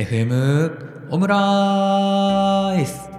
[0.00, 3.10] FM オムライス。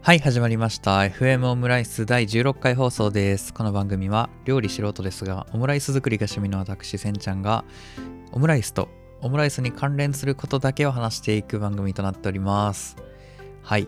[0.00, 1.00] はい始まりました。
[1.00, 3.52] FM オムライス第16回放送です。
[3.52, 7.66] この番組は料理素人ですがオムライス作りが趣味の私せんちゃんが
[8.32, 8.88] オムライスと
[9.20, 12.96] オムライスに関連することだけを話していく番組となっております。
[13.62, 13.86] はい。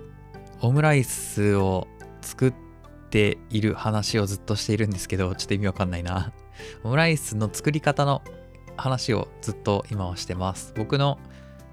[0.61, 1.89] オムライスを
[2.21, 2.55] 作っ
[3.09, 6.35] ている話をずっとしているんですけどちょっと意味わかんないな。
[6.85, 8.21] オムライスの作り方の
[8.77, 10.75] 話をずっと今はしてます。
[10.77, 11.19] 僕の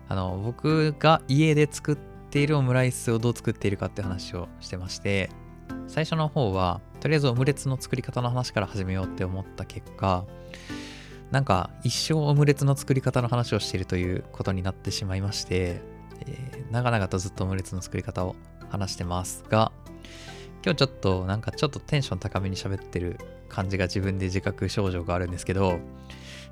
[0.09, 5.29] あの僕が家で作っているオムライスをどう作っているかって話をしてまして
[5.87, 10.25] 最初の方はとりあえずオムレツの作り方の話から始めようって思った結果
[11.31, 15.81] なんか一生オムレツの作り方の話をしているということになってしまいまして、
[16.21, 18.35] えー、長々とずっとオムレツの作り方を
[18.69, 19.71] 話してますが
[20.63, 25.79] 今日ちょっとなんかちょっとテンション高めに喋ってる感じが自分で自覚症状があるんですけど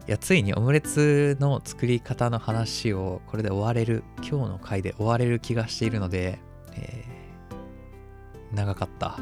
[0.08, 6.38] いや、ついにオムレツの作り方の話をこれで終われる、今日の回で終われる気がしているので、
[6.74, 9.18] えー、長かった。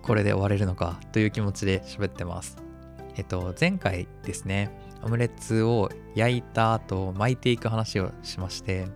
[0.00, 2.56] これで終われるのかという気持ちで喋ってます。
[3.16, 4.70] えっと、前回ですね、
[5.02, 8.86] オムレツを焼いた後巻いていく話をしまして、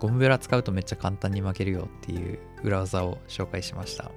[0.00, 4.10] ゴムベラ使うとめっちゃ簡単に巻けるよっていう裏技を紹介しました。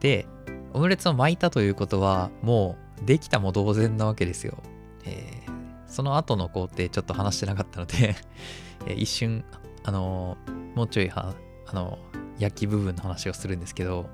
[0.00, 0.26] で、
[0.74, 4.58] オムレツを巻いたということは、もうできたも同然なわけですよ。
[5.04, 5.50] えー、
[5.86, 8.16] その後の工程ちょっと話してなかったので
[8.96, 9.44] 一瞬、
[9.84, 11.34] あのー、もうちょいは、
[11.66, 14.08] あのー、焼き部分の話をするんですけど、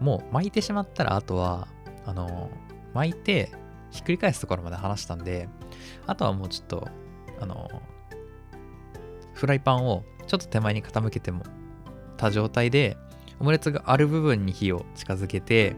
[0.00, 1.68] もう巻いてしまったら、あとは、
[2.04, 2.50] あの
[2.94, 3.52] 巻いて、
[3.90, 5.48] ひっくり返すところまで話したんで、
[6.06, 6.88] あとはもうちょっと、
[7.40, 7.68] あの
[9.34, 11.42] フライパンをちょっと手前に傾けても
[12.16, 12.96] た状態で、
[13.40, 15.76] オムレツがある部分に火を近づけて、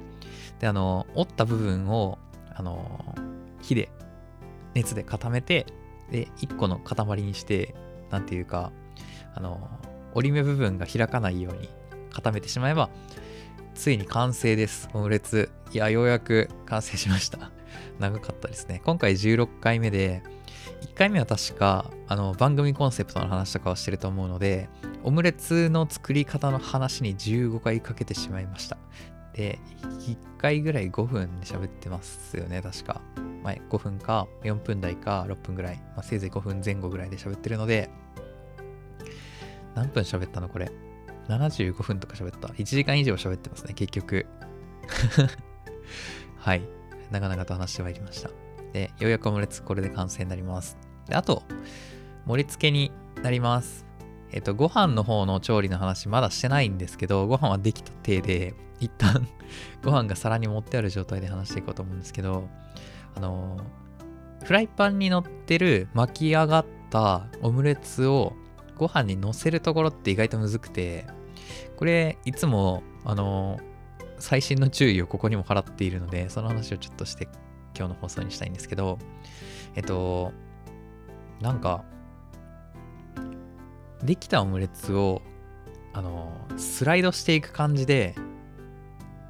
[0.60, 2.18] で、あの、折った部分を
[2.55, 3.14] あの
[3.60, 3.91] 火で
[4.74, 5.66] 熱で固めて
[6.10, 7.74] で1個の塊にして
[8.11, 8.72] 何ていうか
[9.34, 9.69] あの
[10.14, 11.69] 折り目部分が開かないように
[12.11, 12.91] 固めてしまえば
[13.74, 14.88] ついに完成です。
[14.94, 15.51] オムレツ。
[15.73, 17.51] いやようやく完成しました。
[17.98, 18.80] 長かったですね。
[18.84, 20.23] 今回16回目で
[20.83, 24.68] 1回目は確かあの番組コンセプトの話とかをしてると思うので
[25.02, 28.78] オムレツの作り方の話に15回かけてしまいました。
[29.34, 33.00] で、1回ぐらい5分で喋ってますよね、確か。
[33.42, 37.90] 前5分か4分台か6分ぐらい、まあ、せいぜい5分前後ぐらいで喋ってるので、
[39.74, 40.70] 何分喋ったのこれ
[41.28, 42.48] ？75分とか喋った。
[42.48, 44.27] 1時間以上喋ってますね、結局。
[46.39, 46.62] はい。
[47.11, 48.30] 長々と話してまいりました。
[48.72, 50.77] で、ようやくオムレツこれで完成になります。
[51.06, 51.42] で、あと、
[52.27, 53.86] 盛り付けになります。
[54.33, 59.29] えっと、ご飯の方の調理の話まだしてないんですけど、ご飯はできた体で、一旦
[59.85, 62.48] ご飯が皿に盛ってある状態で話していこうと思うんですけど、
[63.14, 63.57] あの
[64.42, 68.34] フライパンに乗ってる巻き上がったオムレツを
[68.77, 71.07] ご飯に乗せるところって意外とむずくて、
[71.77, 73.58] これいつも、あの
[74.18, 77.29] 最新の注意をここにも払っているので、その話をちょっとして
[77.77, 78.98] 今日の放送にしたいんですけど、
[79.74, 80.33] えっと、
[81.40, 81.84] なんか、
[84.04, 85.22] できたオムレツを、
[85.92, 88.16] あのスライドしていく感じで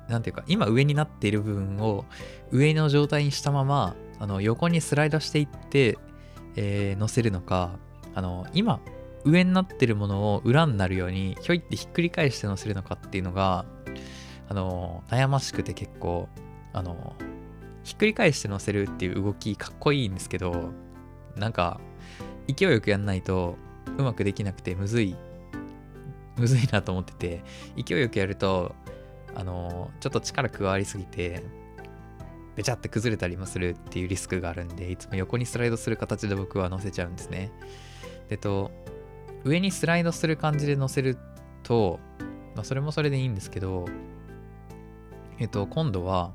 [0.09, 2.05] なんていうか、今上になっている部分を
[2.51, 5.99] 上の状態にしたまま、あの横にスライドしていって、
[6.57, 7.79] えー、乗せるのか、
[8.15, 8.81] あの、今
[9.25, 13.65] 上になってるものを裏になるように、ひょいってひっくり返して乗せるのかっていうのが、
[14.49, 16.29] あの、悩ましくて結構、
[16.73, 17.15] あの、
[17.83, 20.71] ひっくり返して乗せるっていう動きかっこいいんですけど、
[21.37, 21.81] なんか、
[22.47, 23.57] 勢いよくやんないと
[23.99, 25.17] うまくできなくてむずい、
[26.37, 27.45] むずいなと思ってて、
[27.77, 28.75] 勢いよくやると、
[29.35, 31.43] あのちょっと力加わりすぎて
[32.57, 37.51] べちゃって崩れたりもするっていうリスクがあるんでいつも横にスライドする形で僕は乗せちゃうんですね。
[38.29, 38.71] でと
[39.45, 41.19] 上にスライドする感じで乗せる
[41.63, 42.01] と、
[42.55, 43.87] まあ、それもそれでいいんですけど
[45.39, 46.33] えっと今度は、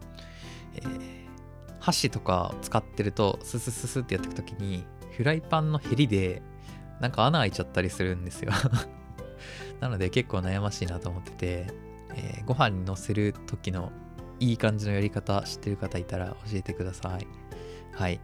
[0.76, 0.90] えー、
[1.80, 4.84] 箸とか使ってるとススススってやっていくときに
[5.16, 6.42] フライパンのヘリで
[7.00, 8.52] なんか穴開いちゃったりするんですよ
[9.80, 13.92] なので結構悩ましいなと思っててえー、ご飯にのせる時の
[14.40, 17.28] いい感じのやり方知ってる方いたら教えてください。
[17.94, 18.22] はい。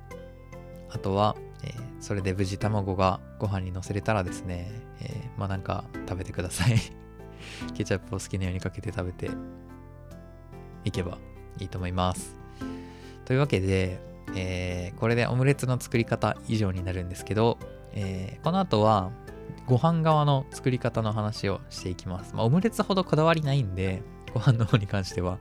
[0.90, 6.76] あとは、えー、それで無事卵がご飯にのせれたらですね、えー、まあなんか食べてください
[7.76, 9.30] ケチャップを好きなようにかけて食べて
[10.86, 11.18] いけば
[11.60, 12.36] いいと思います。
[13.26, 14.00] というわけで、
[14.36, 17.58] えー、これでオムレツの作り方以上になるんですけど、
[17.96, 19.12] えー、この後は
[19.66, 22.36] ご飯側の作り方の話をしていきます。
[22.36, 24.04] まあ、オムレツほどこだわりないんで、
[24.34, 25.40] ご飯の方に関しては、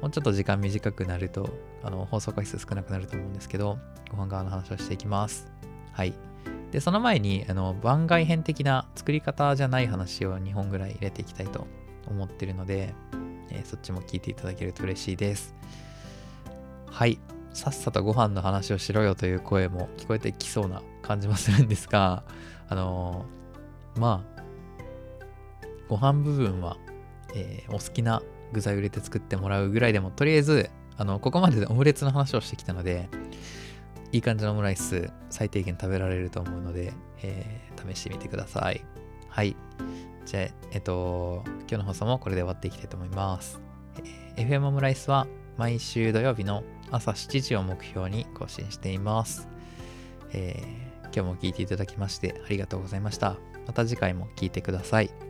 [0.00, 1.50] もうちょっと時間短くなると、
[1.82, 3.78] あの、放送回数少なくなると思うんですけど、
[4.10, 5.50] ご飯側の話をしていきます。
[5.92, 6.14] はい。
[6.70, 11.66] で、その前に、あの、番外編的な作り方じゃない話を2本ぐらい入れていきたいと
[12.06, 12.94] 思ってるので、
[13.50, 15.54] えー、そっちも聞いていただけると嬉しいです。
[16.86, 17.18] はい。
[17.52, 22.22] さっさとご飯の話をしろよという声も聞こえてきそうな感じもするんですが、
[22.68, 24.42] あのー、まあ、
[25.88, 26.76] ご飯部分は、
[27.34, 28.22] えー、お好きな
[28.52, 33.08] 具材を入れて作ってもらうぐらいでも、とりあえず、あの、ここまででオムレツの話をしてきたので、
[34.12, 36.92] いい感じのオムライス最低限食べられると思うので、
[37.22, 38.84] えー、試してみてください。
[39.28, 39.56] はい。
[40.26, 43.60] じゃあ、えっと、今日の放送もこれで終わっていきたいと思います。
[44.36, 49.48] えー、FM オムライスは毎週土曜日の朝7時を目標に更新しています。
[50.32, 53.36] えー、今日も聞いていただきましてありがとうございました。
[53.66, 55.29] また次回も聞いてください。